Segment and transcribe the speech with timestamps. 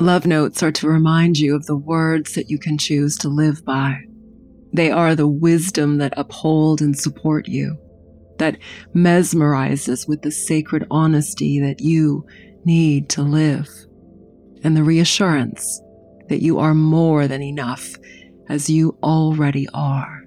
[0.00, 3.64] Love notes are to remind you of the words that you can choose to live
[3.64, 3.96] by.
[4.72, 7.78] They are the wisdom that uphold and support you,
[8.38, 8.58] that
[8.94, 12.26] mesmerizes with the sacred honesty that you
[12.64, 13.68] need to live,
[14.64, 15.80] and the reassurance
[16.28, 17.94] that you are more than enough
[18.48, 20.24] as you already are.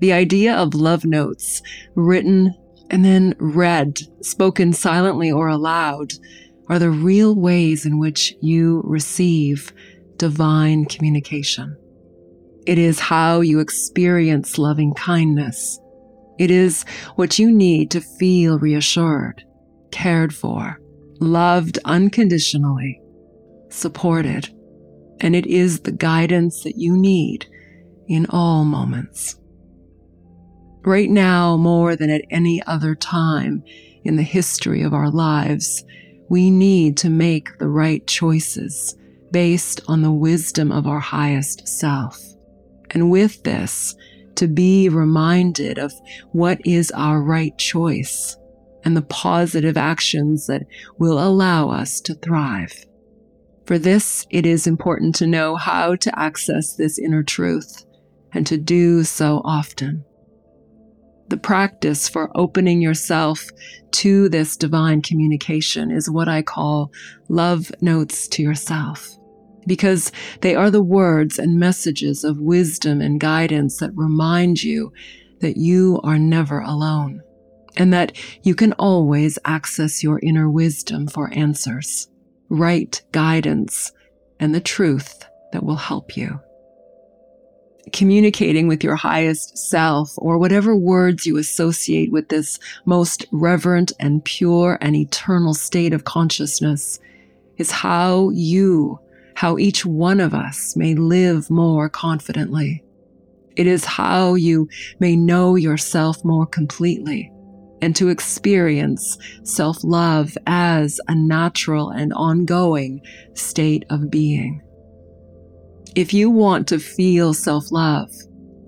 [0.00, 1.62] The idea of love notes,
[1.94, 2.54] written
[2.90, 6.12] and then read, spoken silently or aloud,
[6.68, 9.72] are the real ways in which you receive
[10.16, 11.76] divine communication.
[12.66, 15.78] It is how you experience loving kindness.
[16.38, 16.84] It is
[17.14, 19.44] what you need to feel reassured,
[19.92, 20.80] cared for,
[21.20, 23.00] loved unconditionally,
[23.68, 24.52] supported,
[25.20, 27.46] and it is the guidance that you need
[28.08, 29.36] in all moments.
[30.84, 33.62] Right now, more than at any other time
[34.04, 35.84] in the history of our lives,
[36.28, 38.96] we need to make the right choices
[39.30, 42.20] based on the wisdom of our highest self.
[42.90, 43.94] And with this,
[44.36, 45.92] to be reminded of
[46.32, 48.36] what is our right choice
[48.84, 50.62] and the positive actions that
[50.98, 52.84] will allow us to thrive.
[53.64, 57.84] For this, it is important to know how to access this inner truth
[58.32, 60.04] and to do so often
[61.28, 63.48] the practice for opening yourself
[63.92, 66.92] to this divine communication is what I call
[67.28, 69.16] love notes to yourself.
[69.66, 74.92] Because they are the words and messages of wisdom and guidance that remind you
[75.40, 77.20] that you are never alone
[77.76, 82.08] and that you can always access your inner wisdom for answers,
[82.48, 83.92] right guidance,
[84.38, 86.38] and the truth that will help you
[87.92, 94.24] communicating with your highest self or whatever words you associate with this most reverent and
[94.24, 96.98] pure and eternal state of consciousness
[97.58, 98.98] is how you,
[99.34, 102.82] how each one of us may live more confidently.
[103.56, 104.68] It is how you
[105.00, 107.32] may know yourself more completely
[107.80, 113.00] and to experience self love as a natural and ongoing
[113.34, 114.62] state of being.
[115.96, 118.10] If you want to feel self love,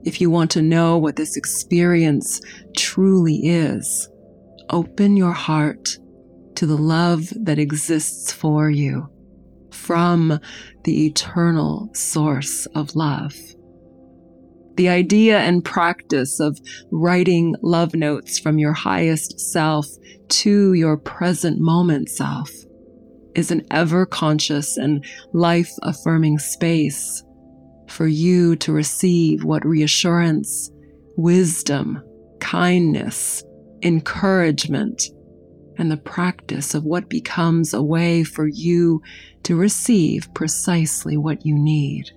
[0.03, 2.41] if you want to know what this experience
[2.75, 4.09] truly is,
[4.71, 5.99] open your heart
[6.55, 9.11] to the love that exists for you
[9.71, 10.41] from
[10.85, 13.35] the eternal source of love.
[14.77, 16.59] The idea and practice of
[16.91, 19.87] writing love notes from your highest self
[20.29, 22.49] to your present moment self
[23.39, 27.23] is an ever conscious and life affirming space
[27.87, 30.73] for you to receive what reassurance,
[31.17, 32.03] wisdom,
[32.41, 33.45] kindness,
[33.83, 35.05] encouragement,
[35.77, 39.01] and the practice of what becomes a way for you
[39.45, 42.11] to receive precisely what you need.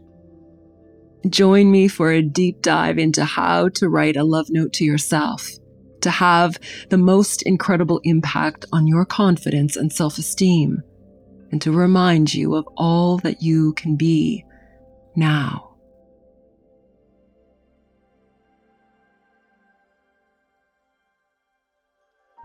[1.29, 5.47] Join me for a deep dive into how to write a love note to yourself
[6.01, 6.57] to have
[6.89, 10.81] the most incredible impact on your confidence and self esteem
[11.51, 14.45] and to remind you of all that you can be
[15.16, 15.67] now.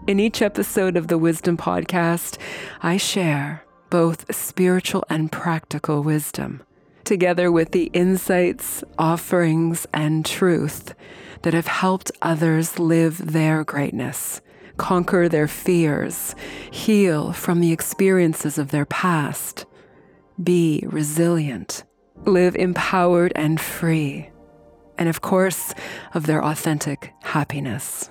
[0.06, 2.38] In each episode of the Wisdom Podcast,
[2.82, 6.62] I share both spiritual and practical wisdom,
[7.04, 10.94] together with the insights, offerings, and truth
[11.42, 14.40] that have helped others live their greatness
[14.76, 16.34] conquer their fears,
[16.70, 19.66] heal from the experiences of their past,
[20.42, 21.84] be resilient,
[22.24, 24.30] live empowered and free,
[24.98, 25.74] and of course,
[26.14, 28.10] of their authentic happiness.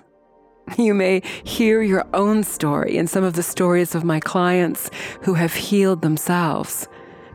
[0.78, 4.90] You may hear your own story in some of the stories of my clients
[5.22, 6.88] who have healed themselves,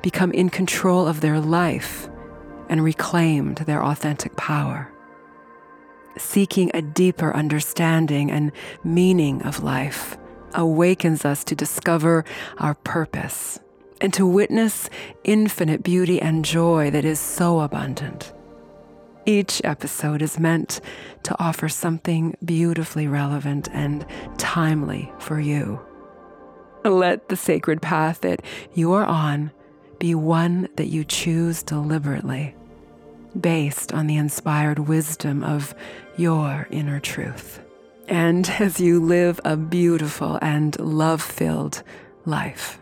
[0.03, 2.09] become in control of their life,
[2.69, 4.93] and reclaimed their authentic power
[6.17, 8.53] seeking a deeper understanding and
[8.85, 10.17] meaning of life
[10.55, 12.25] awakens us to discover
[12.59, 13.61] our purpose
[14.01, 14.89] and to witness
[15.25, 18.33] infinite beauty and joy that is so abundant.
[19.27, 20.81] Each episode is meant
[21.25, 24.07] to offer something beautifully relevant and
[24.39, 25.81] timely for you.
[26.85, 28.43] Let the sacred path that
[28.73, 29.53] you are on
[29.99, 32.57] be one that you choose deliberately
[33.39, 35.75] based on the inspired wisdom of
[36.17, 37.61] your inner truth.
[38.09, 41.83] And as you live a beautiful and love filled
[42.25, 42.79] life.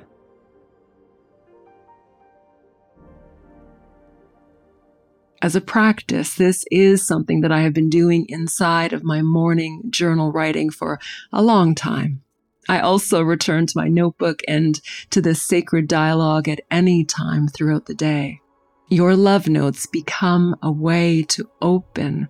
[5.41, 9.83] As a practice, this is something that I have been doing inside of my morning
[9.89, 10.99] journal writing for
[11.33, 12.23] a long time.
[12.69, 14.81] I also return to my notebook and
[15.11, 18.41] to this sacred dialogue at any time throughout the day.
[18.91, 22.29] Your love notes become a way to open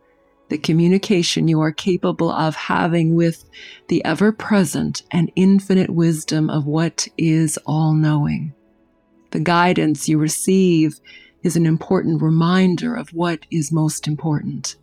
[0.49, 3.45] the communication you are capable of having with
[3.87, 8.55] the ever present and infinite wisdom of what is all knowing.
[9.31, 10.99] The guidance you receive
[11.45, 14.75] is an important reminder of what is most important,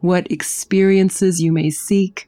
[0.00, 2.26] what experiences you may seek,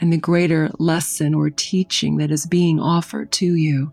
[0.00, 3.92] and the greater lesson or teaching that is being offered to you.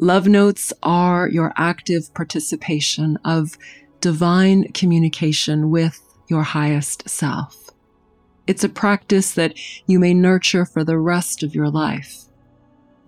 [0.00, 3.58] Love notes are your active participation of
[4.00, 7.70] divine communication with your highest self.
[8.46, 9.58] It's a practice that
[9.88, 12.26] you may nurture for the rest of your life.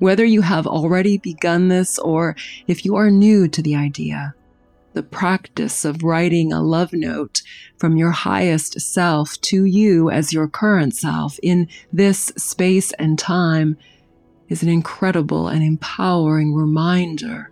[0.01, 2.35] Whether you have already begun this or
[2.67, 4.35] if you are new to the idea,
[4.93, 7.43] the practice of writing a love note
[7.79, 13.77] from your highest self to you as your current self in this space and time
[14.51, 17.51] is an incredible and empowering reminder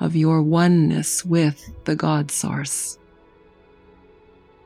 [0.00, 2.98] of your oneness with the God Source.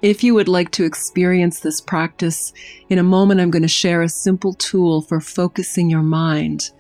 [0.01, 2.53] If you would like to experience this practice,
[2.89, 6.71] in a moment I'm going to share a simple tool for focusing your mind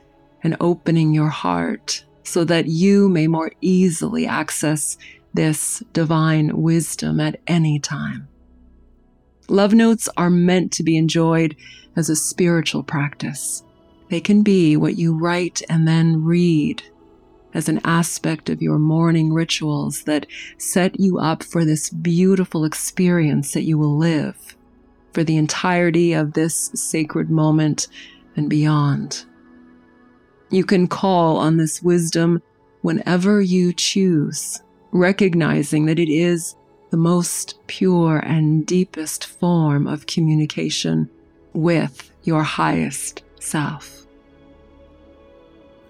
[0.42, 4.96] and opening your heart so that you may more easily access
[5.34, 8.28] this divine wisdom at any time.
[9.48, 11.56] Love notes are meant to be enjoyed
[11.96, 13.62] as a spiritual practice.
[14.08, 16.82] They can be what you write and then read
[17.54, 20.26] as an aspect of your morning rituals that
[20.58, 24.56] set you up for this beautiful experience that you will live
[25.12, 27.88] for the entirety of this sacred moment
[28.36, 29.24] and beyond.
[30.50, 32.42] You can call on this wisdom
[32.82, 34.62] whenever you choose,
[34.92, 36.54] recognizing that it is
[36.90, 41.10] the most pure and deepest form of communication
[41.54, 44.06] with your highest self.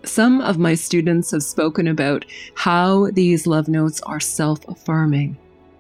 [0.05, 2.25] Some of my students have spoken about
[2.55, 5.37] how these love notes are self affirming,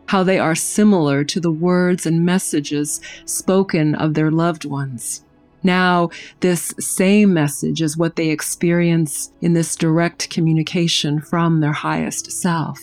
[0.06, 5.23] how they are similar to the words and messages spoken of their loved ones.
[5.62, 12.31] Now, this same message is what they experience in this direct communication from their highest
[12.32, 12.81] self,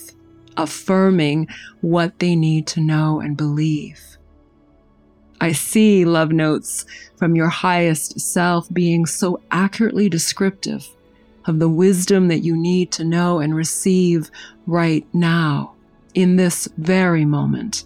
[0.58, 1.48] affirming
[1.82, 4.18] what they need to know and believe.
[5.44, 6.86] I see love notes
[7.18, 10.88] from your highest self being so accurately descriptive
[11.44, 14.32] of the wisdom that you need to know and receive
[14.68, 15.76] right now,
[16.14, 17.84] in this very moment.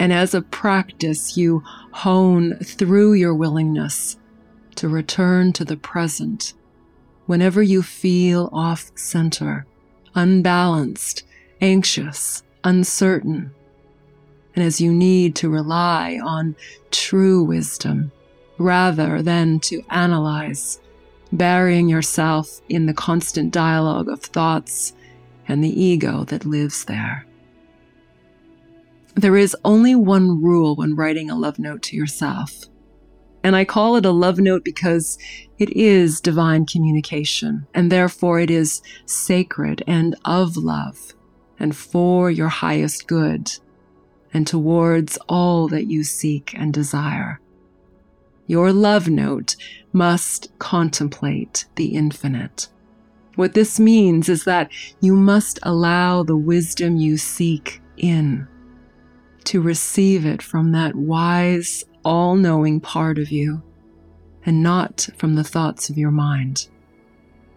[0.00, 1.62] And as a practice, you
[1.92, 4.16] hone through your willingness
[4.74, 6.54] to return to the present
[7.26, 9.66] whenever you feel off center,
[10.16, 11.22] unbalanced,
[11.60, 13.54] anxious, uncertain,
[14.58, 16.56] and as you need to rely on
[16.90, 18.10] true wisdom
[18.58, 20.80] rather than to analyze,
[21.30, 24.94] burying yourself in the constant dialogue of thoughts
[25.46, 27.24] and the ego that lives there.
[29.14, 32.64] There is only one rule when writing a love note to yourself.
[33.44, 35.18] And I call it a love note because
[35.60, 41.14] it is divine communication, and therefore it is sacred and of love
[41.60, 43.52] and for your highest good
[44.32, 47.40] and towards all that you seek and desire.
[48.46, 49.56] Your love note
[49.92, 52.68] must contemplate the infinite.
[53.36, 54.70] What this means is that
[55.00, 58.48] you must allow the wisdom you seek in,
[59.44, 63.62] to receive it from that wise, all knowing part of you,
[64.44, 66.68] and not from the thoughts of your mind.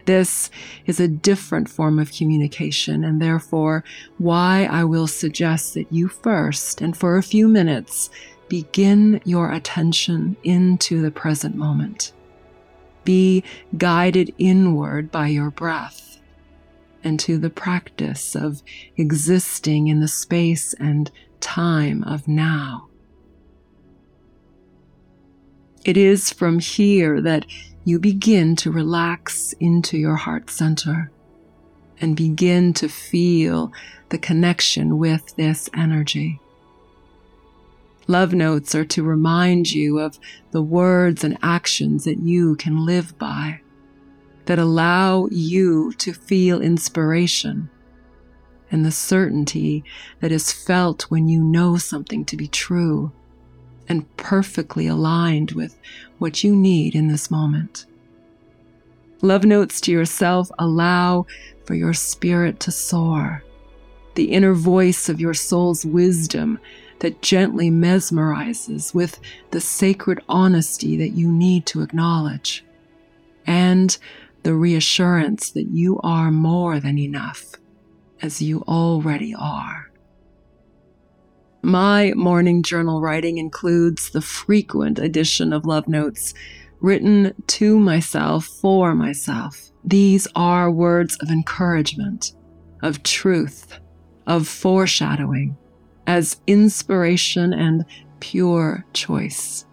[0.06, 0.50] This
[0.86, 3.84] is a different form of communication, and therefore,
[4.18, 8.10] why I will suggest that you first, and for a few minutes,
[8.50, 12.12] begin your attention into the present moment.
[13.04, 13.44] Be
[13.78, 16.20] guided inward by your breath
[17.04, 18.62] and to the practice of
[18.98, 22.88] existing in the space and time of now.
[25.84, 27.46] It is from here that
[27.84, 31.12] you begin to relax into your heart center
[32.00, 33.72] and begin to feel
[34.10, 36.40] the connection with this energy.
[38.08, 40.20] Love notes are to remind you of
[40.52, 43.62] the words and actions that you can live by,
[44.46, 47.70] that allow you to feel inspiration
[48.72, 49.84] and the certainty
[50.20, 53.12] that is felt when you know something to be true
[53.92, 55.78] and perfectly aligned with
[56.18, 57.86] what you need in this moment.
[59.22, 61.28] Love notes to yourself allow
[61.66, 63.44] for your spirit to soar,
[64.16, 66.60] the inner voice of your soul's wisdom
[67.00, 69.20] that gently mesmerizes with
[69.52, 72.64] the sacred honesty that you need to acknowledge.
[73.46, 73.98] and
[74.44, 77.52] the reassurance that you are more than enough,
[78.24, 79.91] as you already are.
[81.64, 86.34] My morning journal writing includes the frequent addition of love notes
[86.80, 89.72] written to myself for myself.
[89.84, 92.34] These are words of encouragement,
[92.82, 93.80] of truth,
[94.26, 95.56] of foreshadowing,
[96.08, 97.86] as inspiration and
[98.20, 99.68] pure choice.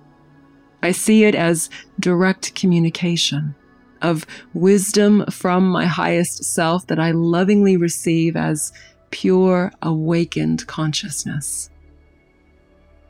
[0.83, 3.55] I see it as direct communication
[4.03, 8.75] of wisdom from my highest self that I lovingly receive as
[9.11, 11.71] pure awakened consciousness.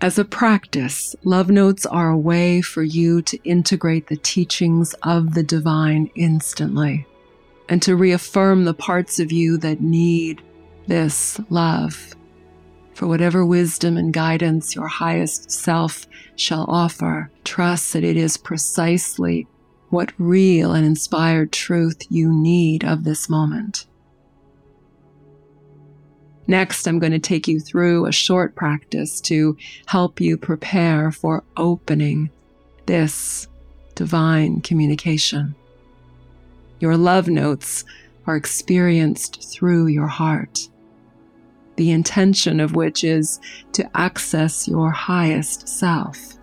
[0.01, 5.35] As a practice, love notes are a way for you to integrate the teachings of
[5.35, 7.05] the divine instantly
[7.69, 10.41] and to reaffirm the parts of you that need
[10.87, 12.15] this love.
[12.95, 19.49] For whatever wisdom and guidance your highest self shall offer, trust that it is precisely
[19.91, 23.88] what real and inspired truth you need of this moment.
[26.51, 31.45] Next, I'm going to take you through a short practice to help you prepare for
[31.59, 32.31] opening
[32.87, 33.47] this
[33.95, 35.55] divine communication.
[36.81, 37.85] Your love notes
[38.27, 40.69] are experienced through your heart,
[41.77, 43.41] the intention of which is
[43.73, 46.39] to access your highest self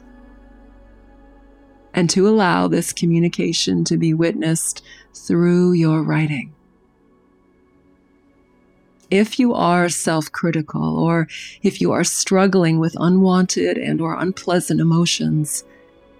[1.95, 4.83] and to allow this communication to be witnessed
[5.13, 6.54] through your writing.
[9.11, 11.27] If you are self-critical or
[11.61, 15.63] if you are struggling with unwanted and or unpleasant emotions,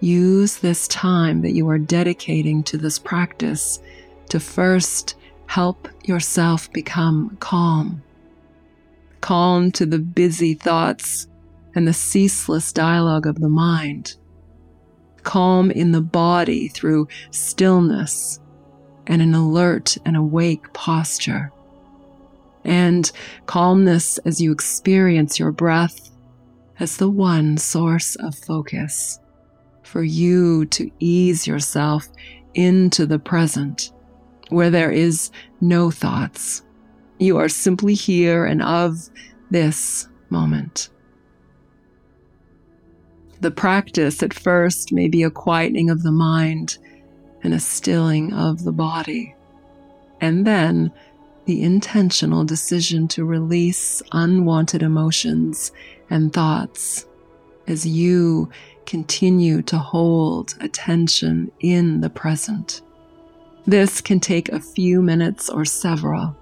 [0.00, 3.80] use this time that you are dedicating to this practice
[4.28, 5.16] to first
[5.46, 8.02] help yourself become calm.
[9.20, 11.26] Calm to the busy thoughts
[11.74, 14.16] and the ceaseless dialogue of the mind
[15.26, 18.38] calm in the body through stillness
[19.08, 21.52] and an alert and awake posture.
[22.66, 23.10] And
[23.46, 26.10] calmness as you experience your breath
[26.80, 29.20] as the one source of focus
[29.84, 32.08] for you to ease yourself
[32.54, 33.92] into the present
[34.48, 35.30] where there is
[35.60, 36.62] no thoughts.
[37.18, 39.08] You are simply here and of
[39.50, 40.90] this moment.
[43.40, 46.78] The practice at first may be a quietening of the mind
[47.42, 49.36] and a stilling of the body.
[50.20, 50.90] And then
[51.46, 55.72] the intentional decision to release unwanted emotions
[56.10, 57.06] and thoughts
[57.66, 58.50] as you
[58.84, 62.82] continue to hold attention in the present.
[63.64, 66.36] This can take a few minutes or several.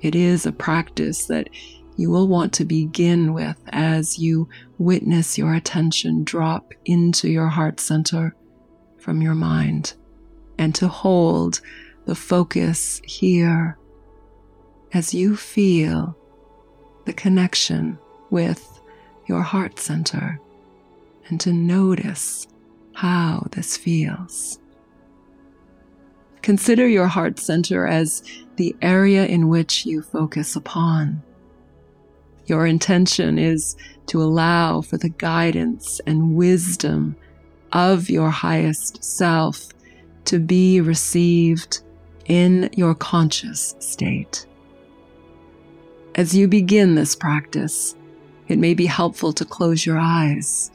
[0.00, 1.48] It is a practice that
[1.96, 7.80] you will want to begin with as you witness your attention drop into your heart
[7.80, 8.34] center
[8.98, 9.94] from your mind
[10.58, 11.60] and to hold
[12.06, 13.76] the focus here
[14.92, 16.16] as you feel
[17.04, 17.98] the connection
[18.30, 18.80] with
[19.26, 20.40] your heart center
[21.28, 22.46] and to notice
[22.94, 24.58] how this feels.
[26.42, 28.22] Consider your heart center as
[28.56, 31.22] the area in which you focus upon.
[32.46, 33.76] Your intention is
[34.06, 37.16] to allow for the guidance and wisdom
[37.72, 39.68] of your highest self
[40.24, 41.82] to be received
[42.26, 44.47] in your conscious state.
[46.18, 47.94] As you begin this practice,
[48.48, 50.72] it may be helpful to close your eyes.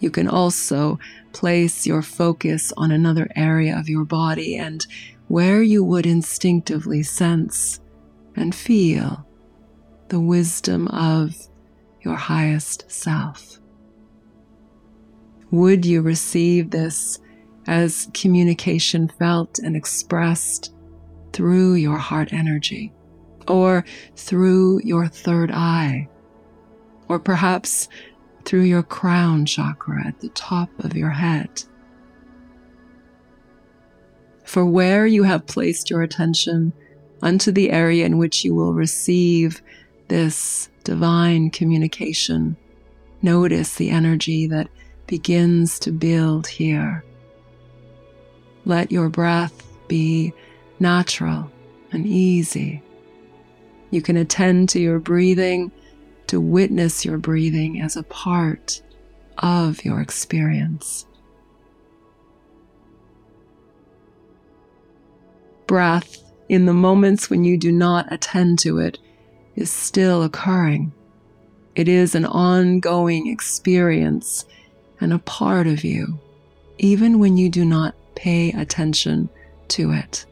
[0.00, 0.98] You can also
[1.32, 4.84] place your focus on another area of your body and
[5.28, 7.78] where you would instinctively sense
[8.34, 9.24] and feel
[10.08, 11.36] the wisdom of
[12.00, 13.60] your highest self?
[15.52, 17.20] Would you receive this
[17.68, 20.74] as communication felt and expressed
[21.32, 22.92] through your heart energy
[23.48, 23.84] or
[24.16, 26.08] through your third eye
[27.08, 27.88] or perhaps
[28.44, 31.64] through your crown chakra at the top of your head?
[34.44, 36.72] For where you have placed your attention
[37.22, 39.60] unto the area in which you will receive
[40.08, 42.56] this divine communication.
[43.20, 44.68] Notice the energy that
[45.06, 47.04] begins to build here.
[48.64, 50.32] Let your breath be
[50.78, 51.50] natural
[51.92, 52.82] and easy.
[53.90, 55.72] You can attend to your breathing,
[56.26, 58.82] to witness your breathing as a part
[59.38, 61.06] of your experience.
[65.66, 68.98] Breath, in the moments when you do not attend to it,
[69.54, 70.92] is still occurring.
[71.74, 74.44] It is an ongoing experience
[75.00, 76.18] and a part of you,
[76.78, 79.28] even when you do not pay attention
[79.68, 80.26] to it.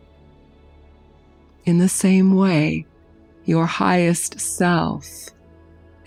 [1.64, 2.86] In the same way,
[3.46, 5.06] your highest self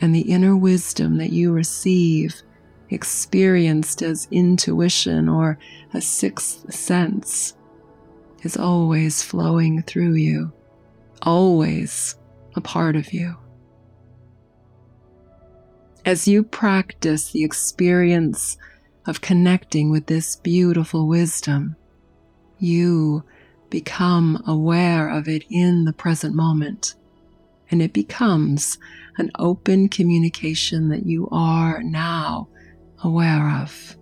[0.01, 2.41] and the inner wisdom that you receive,
[2.89, 5.57] experienced as intuition or
[5.93, 7.55] a sixth sense,
[8.43, 10.51] is always flowing through you,
[11.21, 12.15] always
[12.55, 13.35] a part of you.
[16.05, 18.57] As you practice the experience
[19.05, 21.75] of connecting with this beautiful wisdom,
[22.57, 23.23] you
[23.69, 26.95] become aware of it in the present moment.
[27.71, 28.79] And it becomes
[29.17, 32.49] an open communication that you are now
[33.03, 33.95] aware of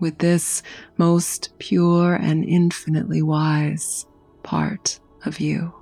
[0.00, 0.62] with this
[0.98, 4.06] most pure and infinitely wise
[4.42, 5.72] part of you.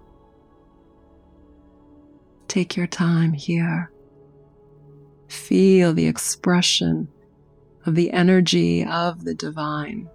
[2.46, 3.90] Take your time here.
[5.28, 7.08] Feel the expression
[7.86, 10.08] of the energy of the divine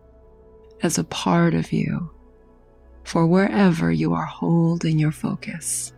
[0.84, 2.12] as a part of you
[3.04, 5.94] for wherever you are holding your focus.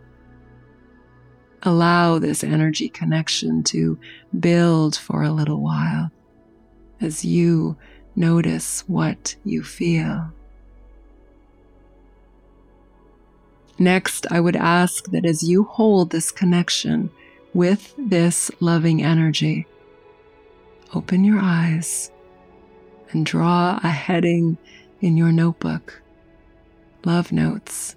[1.63, 3.99] Allow this energy connection to
[4.39, 6.11] build for a little while
[7.01, 7.75] as you
[8.15, 10.31] notice what you feel.
[13.77, 17.09] Next, I would ask that as you hold this connection
[17.53, 19.67] with this loving energy,
[20.93, 22.11] open your eyes
[23.11, 24.57] and draw a heading
[25.01, 26.01] in your notebook
[27.05, 27.95] Love Notes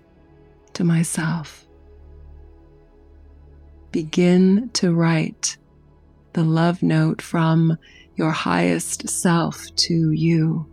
[0.74, 1.66] to myself.
[3.92, 5.58] Begin to write
[6.32, 7.76] the love note from
[8.16, 10.66] your highest self to you.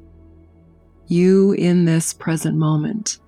[1.07, 3.19] You in this present moment.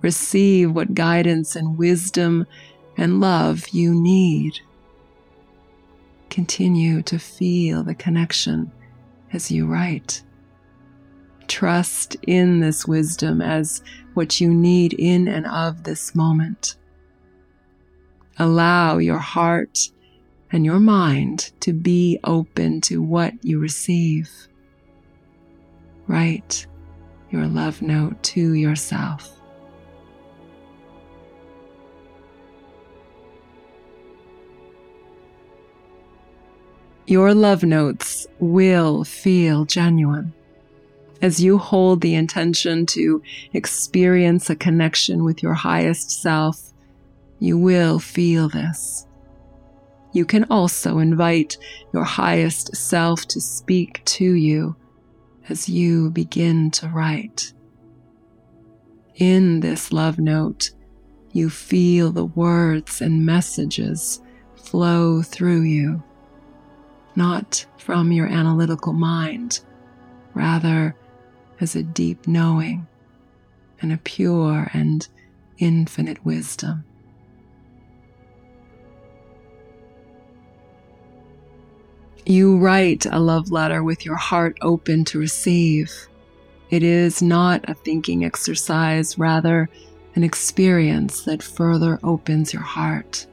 [0.00, 2.46] Receive what guidance and wisdom
[2.96, 4.60] and love you need.
[6.30, 8.72] Continue to feel the connection
[9.30, 10.22] as you write.
[11.48, 13.82] Trust in this wisdom as
[14.14, 16.76] what you need in and of this moment.
[18.40, 19.90] Allow your heart
[20.50, 24.30] and your mind to be open to what you receive.
[26.06, 26.66] Write
[27.30, 29.30] your love note to yourself.
[37.06, 40.32] Your love notes will feel genuine
[41.20, 43.22] as you hold the intention to
[43.52, 46.69] experience a connection with your highest self.
[47.40, 49.06] You will feel this.
[50.12, 51.56] You can also invite
[51.92, 54.76] your highest self to speak to you
[55.48, 57.52] as you begin to write.
[59.16, 60.70] In this love note,
[61.32, 64.20] you feel the words and messages
[64.54, 66.02] flow through you
[67.16, 69.60] not from your analytical mind,
[70.34, 70.96] rather
[71.60, 72.86] as a deep knowing
[73.82, 75.08] and a pure and
[75.58, 76.84] infinite wisdom.
[82.26, 85.92] You write a love letter with your heart open to receive.
[86.70, 89.68] It is not a thinking exercise, rather,
[90.14, 93.26] an experience that further opens your heart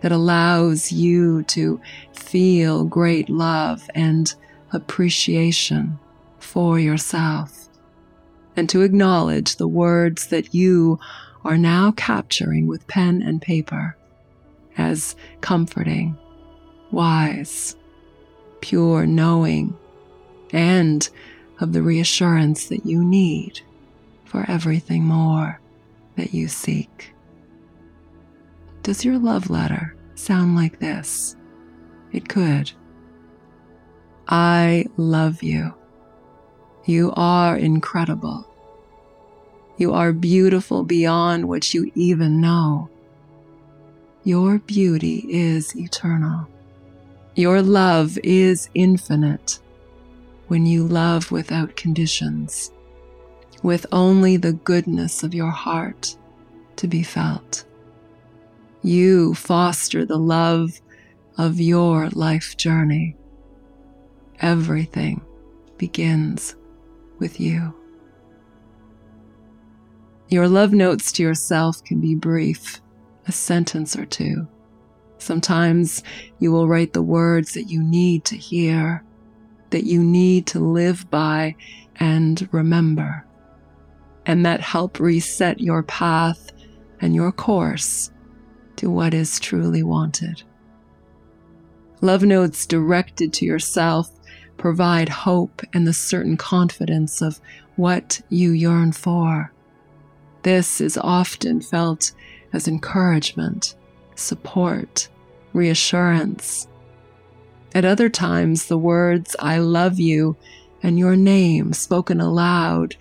[0.00, 1.80] that allows you to
[2.12, 4.32] feel great love and
[4.72, 5.98] appreciation
[6.38, 7.68] for yourself,
[8.56, 11.00] and to acknowledge the words that you
[11.44, 13.96] are now capturing with pen and paper
[14.76, 16.16] as comforting,
[16.92, 17.74] wise,
[18.60, 19.76] pure knowing,
[20.52, 21.08] and
[21.60, 23.60] of the reassurance that you need
[24.24, 25.60] for everything more
[26.16, 27.12] that you seek.
[28.82, 31.36] Does your love letter sound like this?
[32.12, 32.72] It could.
[34.28, 35.74] I love you.
[36.84, 38.46] You are incredible.
[39.76, 42.90] You are beautiful beyond what you even know.
[44.24, 46.48] Your beauty is eternal.
[47.38, 49.60] Your love is infinite
[50.48, 52.72] when you love without conditions,
[53.62, 56.16] with only the goodness of your heart
[56.74, 57.64] to be felt.
[58.82, 60.80] You foster the love
[61.36, 63.14] of your life journey.
[64.40, 65.20] Everything
[65.76, 66.56] begins
[67.20, 67.72] with you.
[70.28, 72.80] Your love notes to yourself can be brief,
[73.28, 74.48] a sentence or two.
[75.18, 76.02] Sometimes
[76.38, 79.04] you will write the words that you need to hear,
[79.70, 81.56] that you need to live by
[81.96, 83.26] and remember,
[84.24, 86.52] and that help reset your path
[87.00, 88.10] and your course
[88.76, 90.42] to what is truly wanted.
[92.00, 94.10] Love notes directed to yourself
[94.56, 97.40] provide hope and the certain confidence of
[97.76, 99.52] what you yearn for.
[100.42, 102.12] This is often felt
[102.52, 103.74] as encouragement,
[104.18, 105.08] support,
[105.52, 106.68] reassurance.
[107.74, 110.36] At other times, the words, I love you,
[110.82, 112.96] and your name spoken aloud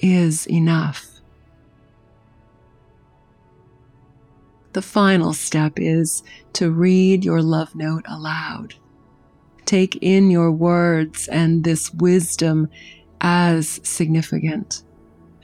[0.00, 1.06] is enough.
[4.72, 6.22] The final step is
[6.54, 8.74] to read your love note aloud.
[9.64, 12.68] Take in your words and this wisdom
[13.20, 14.82] as significant,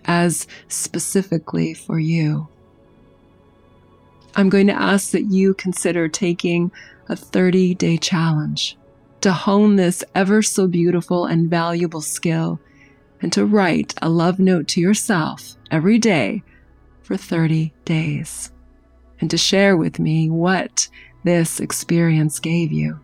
[0.05, 2.49] as specifically for you.
[4.37, 6.73] I'm going to ask that you consider taking
[7.09, 8.77] a 30 day challenge
[9.21, 12.59] to hone this ever so beautiful and valuable skill
[13.23, 16.43] and to write a love note to yourself every day
[17.03, 18.51] for 30 days
[19.21, 20.89] and to share with me what
[21.23, 22.99] this experience gave you.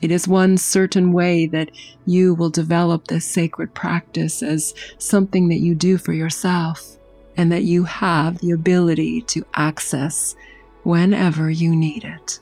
[0.00, 1.70] It is one certain way that
[2.06, 6.96] you will develop this sacred practice as something that you do for yourself
[7.36, 10.34] and that you have the ability to access
[10.82, 12.40] whenever you need it.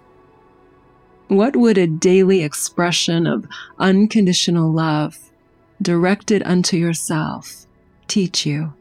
[1.29, 3.47] What would a daily expression of
[3.79, 5.31] unconditional love
[5.81, 7.67] directed unto yourself
[8.09, 8.73] teach you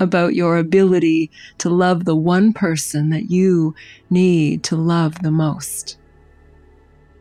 [0.00, 3.74] about your ability to love the one person that you
[4.10, 5.96] need to love the most?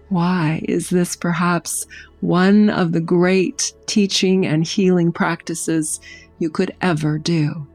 [0.10, 1.86] Why is this perhaps
[2.22, 6.00] one of the great teaching and healing practices
[6.40, 7.68] you could ever do?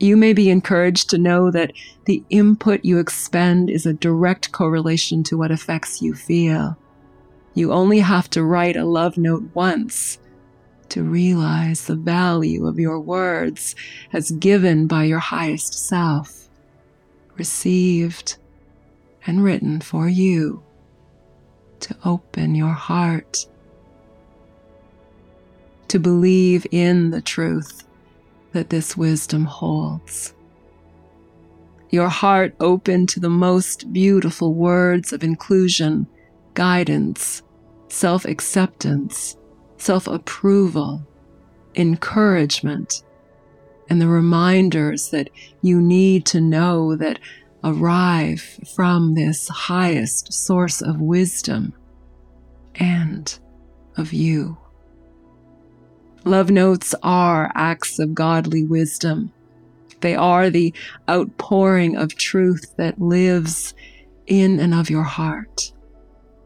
[0.00, 1.74] You may be encouraged to know that
[2.06, 6.78] the input you expend is a direct correlation to what effects you feel.
[7.52, 10.18] You only have to write a love note once
[10.88, 13.76] to realize the value of your words
[14.10, 16.48] as given by your highest self,
[17.36, 18.38] received
[19.26, 20.62] and written for you
[21.80, 23.46] to open your heart,
[25.88, 27.84] to believe in the truth
[28.52, 30.34] that this wisdom holds.
[31.90, 36.06] Your heart open to the most beautiful words of inclusion,
[36.54, 37.42] guidance,
[37.88, 39.36] self acceptance,
[39.76, 41.06] self approval,
[41.74, 43.02] encouragement,
[43.88, 45.30] and the reminders that
[45.62, 47.18] you need to know that
[47.64, 48.40] arrive
[48.74, 51.74] from this highest source of wisdom
[52.76, 53.38] and
[53.96, 54.56] of you.
[56.24, 59.32] Love notes are acts of godly wisdom.
[60.00, 60.74] They are the
[61.08, 63.74] outpouring of truth that lives
[64.26, 65.72] in and of your heart,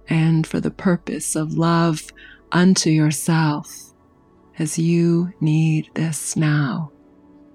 [0.08, 2.02] and for the purpose of love
[2.52, 3.92] unto yourself,
[4.58, 6.92] as you need this now,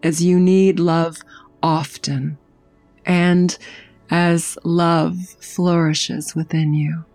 [0.04, 1.18] as you need love
[1.64, 2.38] often,
[3.06, 3.58] and
[4.10, 7.06] as love flourishes within you.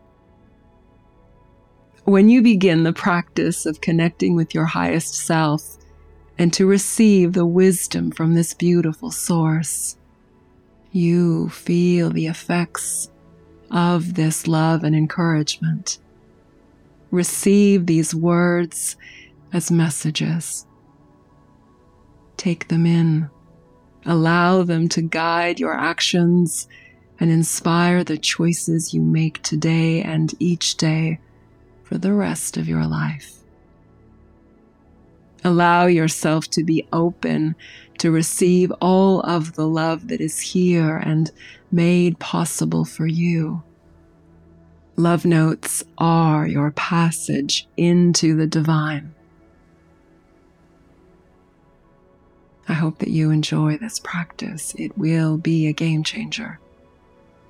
[2.04, 5.78] When you begin the practice of connecting with your highest self
[6.36, 9.96] and to receive the wisdom from this beautiful source,
[10.92, 13.10] you feel the effects
[13.70, 15.96] of this love and encouragement.
[17.10, 18.96] Receive these words
[19.54, 20.66] as messages.
[22.36, 23.30] Take them in.
[24.04, 26.68] Allow them to guide your actions
[27.18, 31.18] and inspire the choices you make today and each day
[31.94, 33.34] for the rest of your life.
[35.44, 37.54] Allow yourself to be open
[37.98, 41.30] to receive all of the love that is here and
[41.70, 43.62] made possible for you.
[44.96, 49.14] Love notes are your passage into the divine.
[52.68, 54.74] I hope that you enjoy this practice.
[54.76, 56.58] It will be a game changer.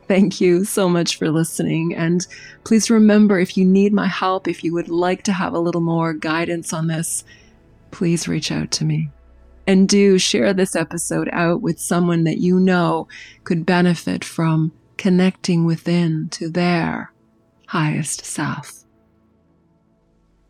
[0.06, 1.94] Thank you so much for listening.
[1.94, 2.26] And
[2.64, 5.80] please remember if you need my help, if you would like to have a little
[5.80, 7.24] more guidance on this,
[7.90, 9.10] please reach out to me.
[9.66, 13.08] And do share this episode out with someone that you know
[13.44, 17.12] could benefit from connecting within to their
[17.68, 18.84] highest self.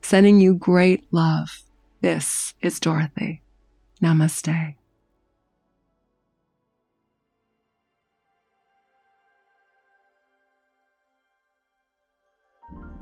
[0.02, 1.62] Sending you great love.
[2.00, 3.40] This is Dorothy.
[4.02, 4.74] Namaste.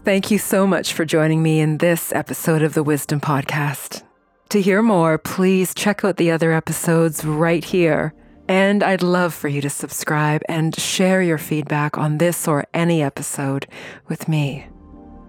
[0.04, 4.02] Thank you so much for joining me in this episode of the Wisdom Podcast.
[4.48, 8.12] To hear more, please check out the other episodes right here.
[8.48, 13.00] And I'd love for you to subscribe and share your feedback on this or any
[13.00, 13.68] episode
[14.08, 14.66] with me.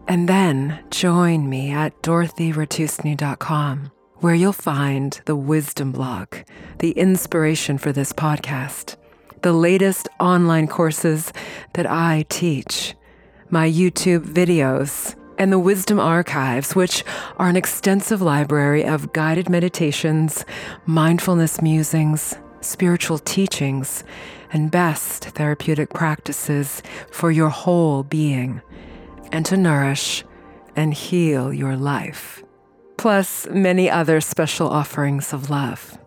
[0.07, 6.35] And then join me at dorothyratusny.com, where you'll find the wisdom blog,
[6.79, 8.95] the inspiration for this podcast,
[9.43, 11.31] the latest online courses
[11.73, 12.95] that I teach
[13.53, 17.03] my YouTube videos, and the Wisdom Archives, which
[17.37, 20.43] are an extensive library of guided meditations,
[20.87, 24.03] mindfulness musings, spiritual teachings,
[24.51, 28.59] and best therapeutic practices for your whole being
[29.31, 30.23] and to nourish
[30.75, 32.43] and heal your life,
[32.97, 35.99] plus many other special offerings of love.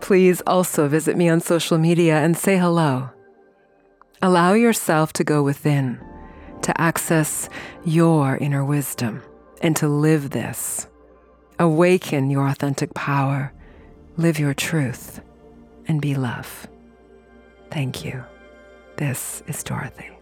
[0.00, 3.10] Please also visit me on social media and say hello.
[4.22, 6.00] Allow yourself to go within,
[6.62, 7.48] to access
[7.84, 9.22] your inner wisdom,
[9.60, 10.86] and to live this.
[11.58, 13.52] Awaken your authentic power,
[14.16, 15.20] live your truth,
[15.86, 16.66] and be love.
[17.70, 18.24] Thank you.
[18.96, 20.15] This is Dorothy.